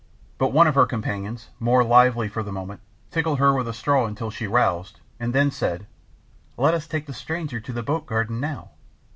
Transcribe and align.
But 0.39 0.51
one 0.51 0.65
of 0.65 0.73
her 0.73 0.87
companions, 0.87 1.49
more 1.59 1.83
lively 1.83 2.27
for 2.27 2.41
the 2.41 2.51
moment, 2.51 2.81
tickled 3.11 3.37
her 3.37 3.53
with 3.53 3.67
a 3.67 3.73
straw 3.75 4.07
until 4.07 4.31
she 4.31 4.47
roused, 4.47 4.99
and 5.19 5.31
then 5.31 5.51
said, 5.51 5.85
"Let 6.57 6.73
us 6.73 6.87
take 6.87 7.05
the 7.05 7.13
stranger 7.13 7.59
to 7.59 7.71
the 7.71 7.83
boat 7.83 8.07
garden 8.07 8.39
now. 8.39 8.71